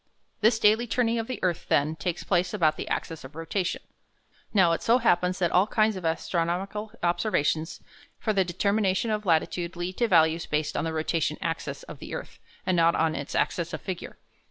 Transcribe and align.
This 0.39 0.57
daily 0.57 0.87
turning 0.87 1.19
of 1.19 1.27
the 1.27 1.37
earth, 1.43 1.67
then, 1.69 1.95
takes 1.95 2.23
place 2.23 2.55
about 2.55 2.75
the 2.75 2.87
axis 2.87 3.23
of 3.23 3.35
rotation. 3.35 3.83
Now, 4.51 4.71
it 4.71 4.81
so 4.81 4.97
happens 4.97 5.37
that 5.37 5.51
all 5.51 5.67
kinds 5.67 5.95
of 5.95 6.03
astronomical 6.05 6.91
observations 7.03 7.81
for 8.17 8.33
the 8.33 8.43
determination 8.43 9.11
of 9.11 9.27
latitude 9.27 9.75
lead 9.75 9.97
to 9.97 10.07
values 10.07 10.47
based 10.47 10.75
on 10.75 10.85
the 10.85 10.93
rotation 10.93 11.37
axis 11.39 11.83
of 11.83 11.99
the 11.99 12.15
earth, 12.15 12.39
and 12.65 12.75
not 12.75 12.95
on 12.95 13.13
its 13.13 13.35
axis 13.35 13.73
of 13.73 13.81
figure. 13.83 14.17